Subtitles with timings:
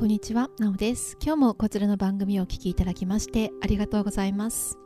[0.00, 1.18] こんにちは、なおです。
[1.22, 4.78] 今日もこちらの番組をお聴きいただきましてありがとうございます。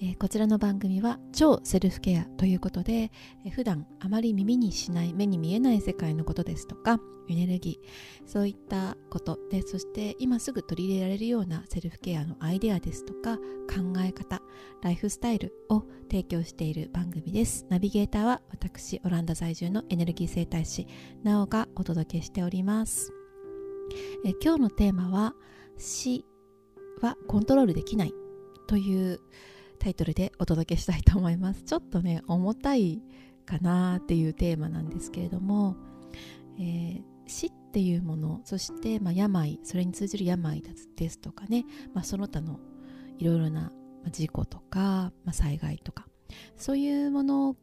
[0.00, 3.10] えー、こちらの番組は超セルフケアということで、
[3.44, 6.98] えー、普段あまり耳にしない目に見えない世界のことですとか
[7.28, 14.40] エネルギーそういったことでそして今すぐ取り入れられるようなセルフケアのアイデアですとか考え方
[14.82, 20.86] ライフスタイルを提供している番組ですナビゲーターは私オランダ在住のエネルギー生態師
[21.22, 23.15] なおがお届けしております
[24.24, 25.34] え今日のテーマは
[25.78, 26.24] 「死
[27.00, 28.12] はコントロールできない」
[28.66, 29.20] という
[29.78, 31.62] タイトルでお届けしたいと思います。
[31.62, 33.02] ちょっとね重たい
[33.44, 35.76] かなっていうテーマなんですけれども、
[36.58, 40.62] えー、死っていうものそして、まあ、病それに通じる病
[40.96, 41.64] ですとかね、
[41.94, 42.58] まあ、その他の
[43.18, 43.72] いろいろな
[44.10, 46.06] 事故とか、まあ、災害とか
[46.56, 47.56] そういうもの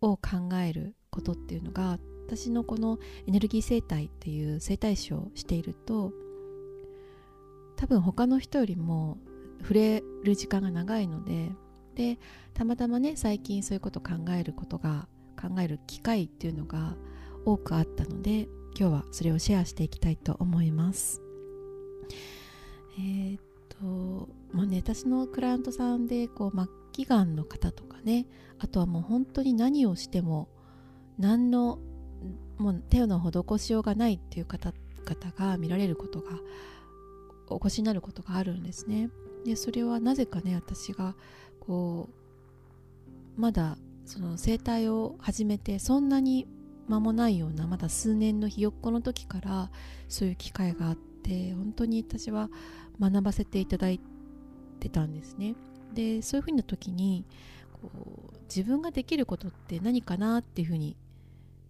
[0.00, 6.12] を考えることっていうのが私のこのエネルギー生態っていう生態師をしていると
[7.76, 9.18] 多分他の人よりも
[9.60, 11.50] 触れる時間が長いので
[11.94, 12.18] で
[12.54, 15.08] たまたまね最近そういうこと考えることが
[15.40, 16.96] 考える機会っていうのが
[17.44, 21.20] 多くあったので今日はそれをシェアしていきたいと思います。
[22.98, 28.26] えー、っとまあね私のクライアントさんでこう末期がんの方とかね
[28.58, 30.48] あとはもう本当に何をしても
[31.18, 31.78] 何の
[32.62, 36.38] もう手の施しようがないっていう方々が見られることが
[37.48, 39.10] お越しになることがあるんですね。
[39.44, 41.16] でそれはなぜかね私が
[41.60, 42.08] こ
[43.36, 46.46] うまだその生態を始めてそんなに
[46.88, 49.70] 間もないようなまだ数年のひよっこの時から
[50.08, 52.48] そういう機会があって本当に私は
[53.00, 54.00] 学ばせていただい
[54.78, 55.54] てたんですね。
[55.92, 57.24] でそういうふうな時に
[57.72, 57.90] こ
[58.32, 60.96] う自分ができることって何かなっていうふうに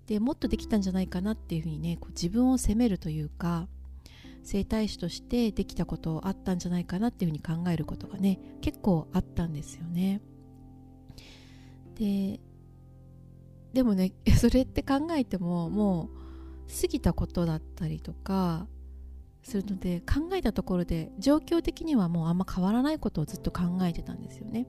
[0.07, 3.69] でもっとできたんじゃないかなっていうふうにねこう自分を責めるというか
[4.43, 10.21] 整体師としてできたことあったんじゃないかなっていうふうに考えることがね結構あったんですよね。
[11.95, 12.41] で
[13.73, 16.11] でもね それって考えてもも
[16.69, 18.67] う過ぎたことだったりとか
[19.43, 24.67] するので考えたところで状況的にはもうあんま変わらないことをずっと考えてたんですよね。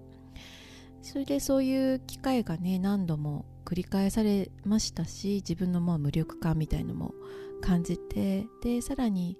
[1.01, 7.15] それでそういう機会がね何度も繰り返されましたし自分のもう無力感みたいのも
[7.59, 9.39] 感じてでさらに、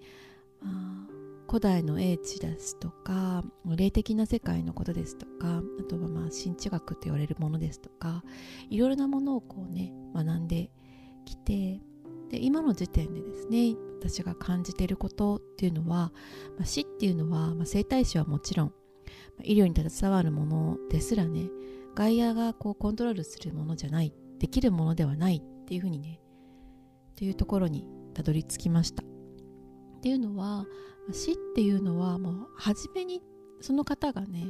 [0.59, 0.73] まあ、
[1.47, 8.23] 古代の英知ですとか霊的な世界のことですとかあとはまあ神知学と言われるものですとか
[8.71, 10.71] いろいろなものをこうね学んで
[11.25, 11.79] きて
[12.31, 16.11] で今の時点でですね私が感じていることっていうのは、
[16.57, 18.73] まあ、死っていうのは、まあ、生体師はもちろん
[19.43, 21.51] 医療に携わるものですらね
[21.93, 24.11] 外野がこうコントロールするものじゃない
[24.43, 26.19] できるものではないっていうふうにね
[27.15, 29.01] というところにたどり着きました。
[29.01, 29.05] っ
[30.01, 30.65] ていうのは
[31.13, 33.21] 死っていうのはもう初めに
[33.61, 34.47] その方がね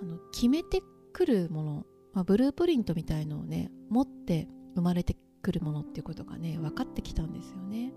[0.00, 0.80] あの決めて
[1.12, 7.92] くるもの、まあ、ブループリントみたいのをね持って生まれてくるものっていうことがね分かってきたんですよね。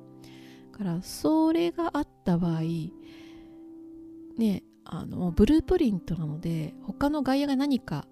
[0.74, 2.62] だからそれがあった場合
[4.38, 8.06] ねあのブループリントなので他の外野が何か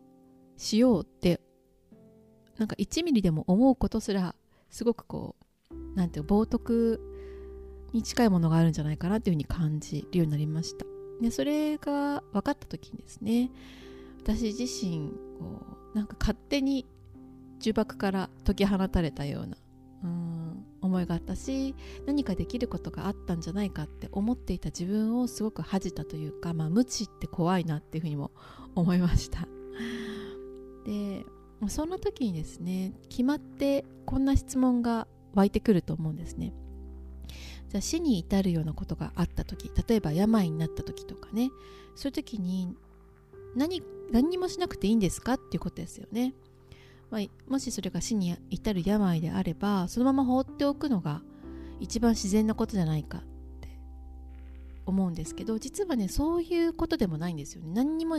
[0.56, 1.42] しようって
[2.60, 4.36] なんか1ミリでも思うことすら
[4.70, 5.36] すごくこ
[5.72, 7.00] うなんていう冒涜
[7.94, 10.86] に近いものがあるんじゃないかなっていうふうに感じるようになりました。
[11.22, 13.50] でそれが分かった時にですね。
[14.22, 16.86] 私自身こうなんか勝手に
[17.62, 19.58] 呪縛から解き放たれたような
[20.04, 28.32] うん思いがあったし何かできることがあったんじゃないかって思っていた自分をすごく恥じたというか、まあ、無知って怖いなっていうふうにも
[28.76, 29.48] 思いました。
[30.86, 31.26] で
[31.68, 36.54] そんな時にですね決まってこんな質問が湧いてくると思うんですね。
[37.70, 41.52] じゃあ死に至るようなことがあった時例えば病になった時とかね。
[41.96, 42.74] そういう時に
[43.56, 46.34] 何何にもしなくていいんですかっていうことですよね。
[47.12, 47.22] まあ、
[47.52, 51.22] もしそれが死に至る病であればそのまま放っておくのが
[51.80, 53.22] 一番自然なことじゃないかっ
[53.62, 53.80] て
[54.86, 57.70] 思うんですけど実はねそういうことでもないんですよね。
[57.74, 58.18] 何にも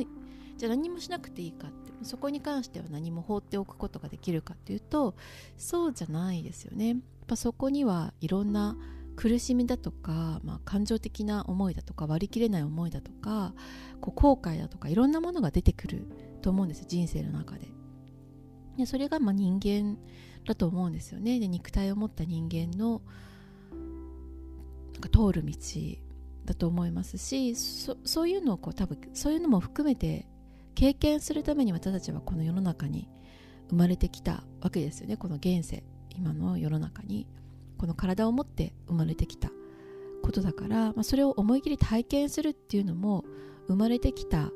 [0.61, 5.15] じゃあ何もしなくていいかってそこに関しては何も放っておくことができるかっていうと
[5.57, 6.89] そうじゃないですよね。
[6.89, 8.77] やっぱそこにはいろんな
[9.17, 13.55] 苦しみだとか、まあ、感情的な思いだとか割り切れない思いだとか
[14.03, 16.07] こう後悔だとかいろんなものが出てくる
[16.43, 17.69] と思うんです人生の中で。
[18.77, 19.97] でそれがま人間
[20.47, 21.41] だと思うんですよね。
[21.41, 23.01] で肉体を持った人間の
[24.93, 25.55] なんか通る道
[26.45, 30.27] だと思いますしそういうのをこう多分そういうのも含めて
[30.75, 33.09] 経験するために私たちはこの世の中に
[33.69, 37.27] 生まれてきたわけですよねこの現世今の世の中に
[37.79, 39.51] この体を持って生まれてきた
[40.23, 43.25] ことだから、まあ、それを思い切り体験するっていうのも
[43.69, 44.51] 生まれてきた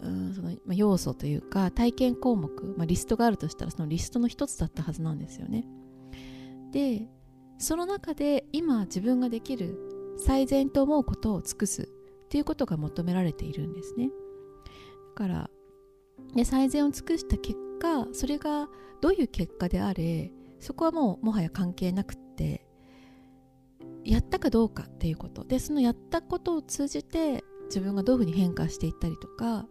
[0.00, 5.66] うんその、要素というか体験項目、まあ、リストがあるとしたらそのリストの一つだったはずなんですよね。
[6.72, 7.08] で
[7.58, 9.78] その中で今自分ができる
[10.18, 14.10] 最善と思うことを尽くすっていうことが求められているんですね。
[15.16, 15.50] から。
[16.34, 18.68] で最善を尽くした結果それが
[19.00, 20.30] どういう結果であれ
[20.60, 22.66] そこはもうもはや関係なくって
[24.04, 25.44] やったかどうかっていうこと。
[25.44, 29.66] でそのやったことを通じて自分がどういうふうに変化していったりとか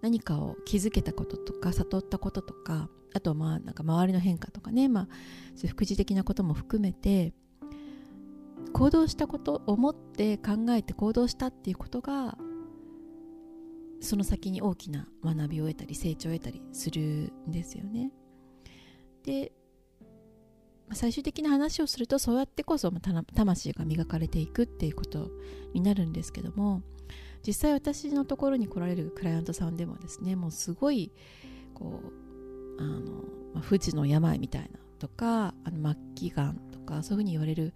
[0.00, 5.08] 何かを気づけたこととか悟ったこととかあとまあなんか周りの変化とかね、まあ、
[5.56, 7.34] そういう副次的なことも含めて
[8.72, 12.38] 行動したこと思って考えて行動したっていうことが
[14.00, 18.10] その先に大きな学びを得たり成長を得たりするんですよね。
[19.24, 19.52] で
[20.92, 25.30] 最終的な話をするとそうやってこそ魂が磨かれていくっていうこと
[25.72, 26.82] になるんですけども
[27.46, 31.12] 実際私のところに来られるクライアントさんでもですねもうすごい
[31.74, 32.00] こ
[32.78, 33.00] うあの、
[33.54, 37.72] まあ、不治の病みたいなとかあの末期がんとかそういうふうに言われる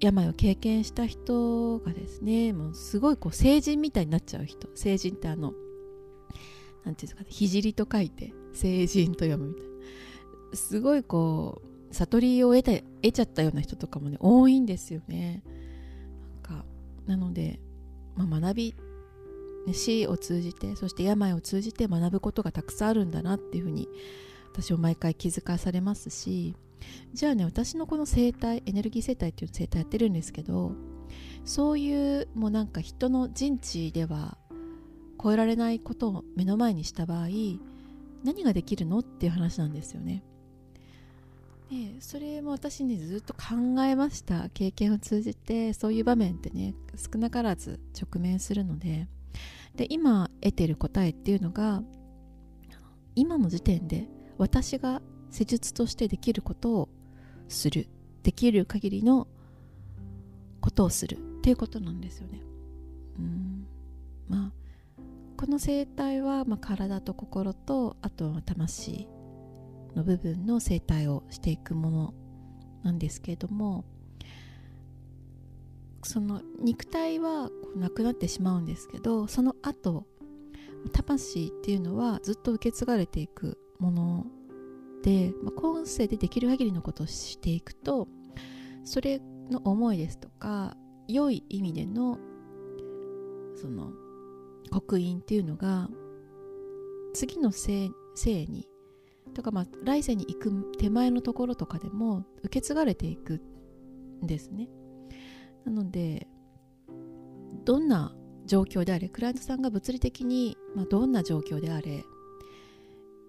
[0.00, 4.68] 病を経験した人がですねもうすごいこう成人みたいになっちゃう人。
[4.74, 5.52] 成人ってあの
[6.84, 10.56] 何ていうんですかね聖と書いて成人と読むみたいな。
[10.56, 12.72] すごいこう悟りを得た
[13.02, 15.42] 得ちゃったような人とかもね多いんですよね。
[16.42, 16.64] なんか
[17.06, 17.60] なので
[18.16, 18.74] まあ、学び
[19.72, 23.88] 死を通じてそして病を通じて学ぶことがたくさんあるんだなっていうふうに
[24.56, 26.56] 私は毎回気づかされますし
[27.12, 30.72] じゃあね私のこの生態エネルギー生態っていう生態やってるんですけど
[31.44, 34.38] そういうもうなんか人の人知では
[35.22, 37.26] 超えられないことを目の前にした場合
[38.24, 40.24] 何ができるのっていう話なんですよね。
[41.70, 49.08] でそれも私ねずっと考えました経験を通じてそういう場面ってね少なからず直面するので
[49.74, 51.82] で今得てる答えっていうのが
[53.16, 56.88] 今の時点で私が施術としてできることを
[57.48, 57.88] する。
[58.22, 59.28] できる限りの
[60.60, 61.16] ことをする。
[61.16, 62.40] っていうことなんですよね。
[63.18, 63.66] うん。
[64.28, 64.66] まあ
[65.36, 69.06] この生態は、まあ、体と心とあとは魂
[69.94, 72.14] の部分の生態をしていくもの
[72.82, 73.84] なんですけれども
[76.02, 80.06] その肉体はなくなってしまうんですけどその後
[80.92, 84.26] 魂っていうのはずっと受け継がれていくもの
[85.02, 88.08] で、まあ、今世でできる限りのことをしていくと
[88.84, 89.20] それ
[89.50, 90.76] の思いですとか
[91.08, 92.18] 良い意味での
[93.56, 93.92] その
[94.70, 95.88] 刻印っていうのが
[97.14, 97.90] 次の生
[98.24, 98.68] に
[99.34, 103.40] とかまあ来世に行く手前のところとかでも受け継がれていく
[104.22, 104.68] んですね。
[105.64, 106.26] なので
[107.64, 108.14] どんな
[108.46, 112.04] 状況であれクライアントさんが物理的に、まあ、どんな状況であれ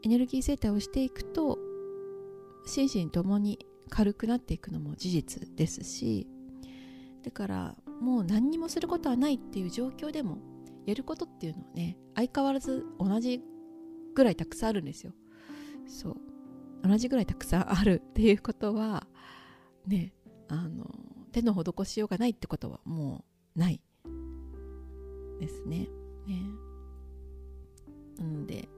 [0.07, 1.59] エネルギー生態をしていくと
[2.65, 3.59] 心身ともに
[3.89, 6.25] 軽くなっていくのも事実ですし
[7.25, 10.37] だからもう何にもすることはないっていう状況でも
[10.85, 13.41] やることっていうのはね相変わらず同じ
[14.15, 15.11] ぐらいたくさんあるんですよ。
[15.85, 16.17] そう。
[16.83, 19.05] 同じぐらいたくさんあるっていうことは
[19.85, 20.13] ね
[20.47, 20.89] あの
[21.33, 23.25] 手の施しようがないってことはも
[23.57, 23.81] うない
[25.41, 25.89] ですね。
[26.25, 26.41] ね。
[28.17, 28.69] なので、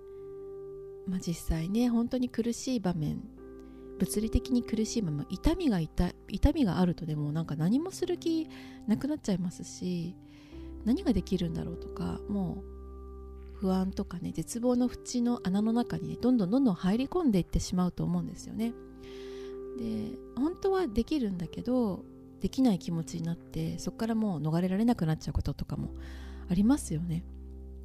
[1.10, 3.22] まあ、実際ね本当に苦しい場面
[3.98, 8.48] 物理的に苦しいまま痛みが痛痛みがあるとでもなんか何もする気
[8.88, 10.16] なくなっちゃいますし
[10.86, 12.64] 何ができるんだろうとかも
[13.56, 18.74] う不安とかね絶望の縁の穴の中にねどんどんどんどん入り込んでいってしまうと思うんですよね。
[19.78, 22.04] で本当はできるんだけど
[22.40, 25.90] できない気持ちになってそこからもう逃れられなくなっちゃうこととかも
[26.50, 27.26] ありますよね。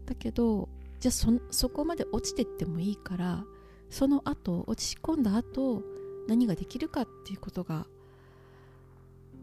[0.07, 0.69] だけど
[1.01, 3.45] じゃあそそこまで落ちてってもいいから
[3.91, 5.83] その後落ち込んだ後
[6.27, 7.87] 何ができるかっていうことが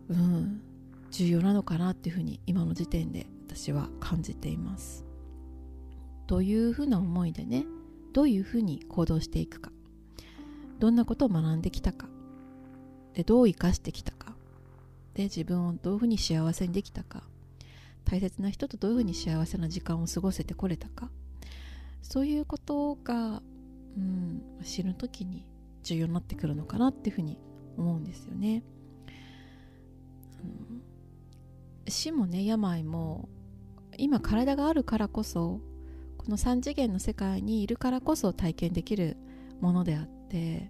[0.09, 0.61] うん
[1.11, 5.05] 重要なのかなっていうふうに今の時点で私は感じています。
[6.27, 7.65] どういうふうな思いでね
[8.13, 9.71] どういうふうに行動していくか。
[10.79, 12.07] どんなことを学んできたか。
[13.13, 14.33] でどう生かしてきたか。
[15.13, 17.23] で自分をどういうふうに幸せにできたか。
[18.05, 21.09] 大切な人とどういうふうに幸せな時間を過ごせてこれたか。
[22.11, 23.41] そういうことが、
[23.95, 25.47] うん、死ぬ時に
[25.81, 27.37] 重要になってくるのかなっていうふうに
[27.77, 28.63] 思うんですよね。
[31.87, 33.29] 死もね病も
[33.97, 35.61] 今体があるからこそ
[36.17, 39.15] この3次元の世界にいるからこそ体験できる
[39.61, 40.69] ものであって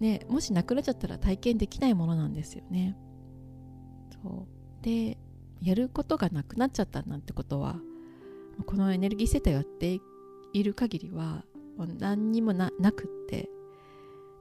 [0.00, 2.96] ねもしなくなっちゃったら体験できないものなんですよね。
[4.20, 4.84] そう。
[4.84, 5.18] で
[5.62, 7.76] やることがなくなっちゃったなんてことは
[8.66, 10.00] このエネルギーセットをやってい
[10.52, 11.44] いる限りは
[11.98, 13.48] 何にもなくって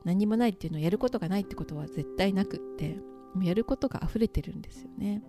[0.04, 2.98] 何にもないっていうのはやることがないってことは絶対なくって
[3.34, 5.22] もうやることが溢れてるんですよね。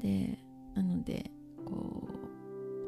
[0.00, 0.38] で
[0.74, 1.30] なので
[1.64, 2.08] こ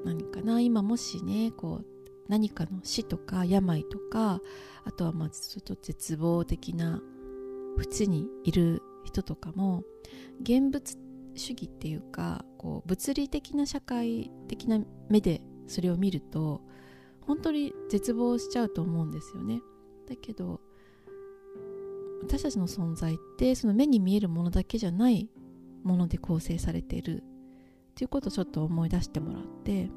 [0.02, 1.86] う何かな今もしねこう
[2.28, 4.40] 何かの死とか病とか
[4.84, 7.00] あとはまあちょっと絶望的な
[7.78, 9.84] 縁にいる人とかも
[10.40, 10.96] 現物
[11.34, 16.60] 主義っていうかこう物理的な社会的な目でそれを見ると
[17.20, 19.62] 本当に絶望しちゃうと思うんですよね。
[20.06, 20.60] だけど
[22.22, 25.28] 私たちの存在ってその目に見えるものだけじゃない
[25.82, 27.24] もので構成されているっ
[27.94, 29.90] ていうことをちょっと思い出してもらって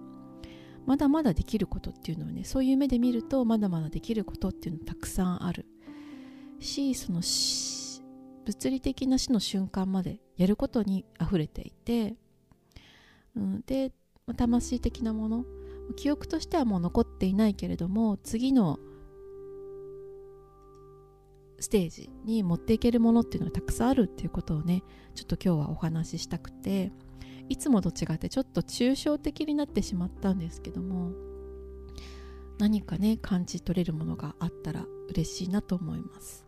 [0.85, 5.65] まだまだできることっていうのはねそういう目で見るとまだまだできることっていうのたくさんある
[6.59, 7.21] しその
[8.45, 12.15] 物理的な死の瞬間までやることに溢れていて、
[13.35, 13.91] うん、で
[14.35, 15.45] 魂的なもの
[15.95, 18.79] 記憶としてはもう残っていないけれども次の
[21.59, 24.83] ステージに持っていけるものっていうのはたくさんあるっていうことをね
[25.15, 26.91] ちょっと今日はお話ししたくて
[27.49, 31.11] いつもと違ってちょっと抽象的になってしまったんですけども
[32.59, 36.45] 何かね感じ取れるものがあったら嬉しいなと思います。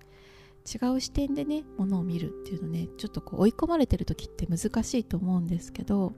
[0.71, 6.13] 違う視点でねものを見るっていうのねちょっとこう追い込まれてる時って難しいと思うんですけど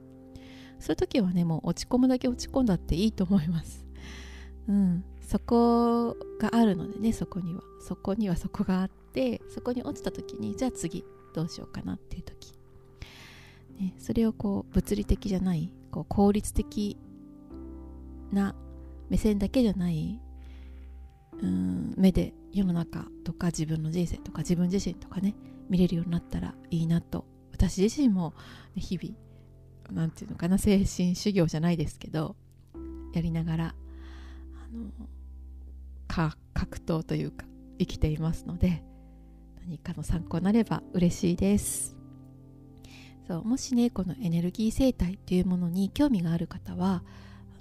[0.82, 3.86] そういう時はねもう落ち込むだけ落ち込んだっていいと思います。
[4.68, 5.04] うん。
[5.20, 7.62] そこがあるのでねそこには。
[7.80, 12.52] そこにはそこがあってそこに落ちた時にじゃあ次どうしようかなっていう時。
[13.78, 16.98] ね、それをこう物理的じゃないこう効率的
[18.30, 18.54] な
[19.08, 20.20] 目線だけじゃない
[21.40, 25.34] うん目で世の中とか自分の人生とか自分自身とかね
[25.70, 28.34] 見れるようになったらいいなと私自身も、
[28.74, 29.14] 日々
[29.90, 32.36] 何て言うのかな精神修行じゃないですけど
[33.14, 37.46] やりながらあの格闘というか
[37.78, 38.82] 生きていますので
[39.66, 41.96] 何かの参考になれば嬉しいです。
[43.26, 47.02] そうもしねこのエネルギー生態っていうものに興味がある方は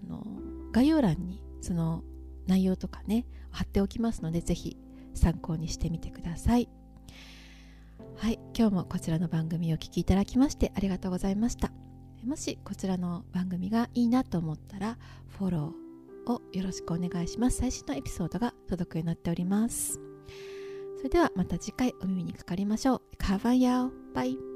[0.07, 0.25] あの
[0.71, 2.03] 概要欄にその
[2.47, 4.77] 内容とかね貼っておきますので是非
[5.13, 6.67] 参考にしてみてください
[8.17, 11.71] はい今日もこちらの番組をお聴きいただきましてありがとうございました
[12.25, 14.97] もしこちらの番組がいいなと思ったら
[15.37, 17.57] フォローをよろしくお願いします。
[17.57, 19.99] 最新のエピソードが届くようになっております。
[20.97, 23.01] それではまた次回お耳にかかりましょう。
[23.17, 23.91] カバンヤオ。
[24.13, 24.50] バイ。